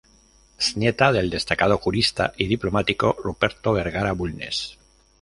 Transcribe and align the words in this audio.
Es 0.57 0.75
nieta 0.77 1.11
del 1.11 1.29
destacado 1.29 1.77
jurista 1.77 2.33
y 2.35 2.47
diplomático 2.47 3.15
Ruperto 3.23 3.73
Vergara 3.73 4.13
Bulnes. 4.13 4.79